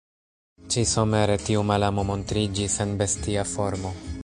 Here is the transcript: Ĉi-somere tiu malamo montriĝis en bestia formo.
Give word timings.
Ĉi-somere 0.75 1.35
tiu 1.49 1.61
malamo 1.73 2.07
montriĝis 2.11 2.79
en 2.87 2.97
bestia 3.03 3.47
formo. 3.55 3.93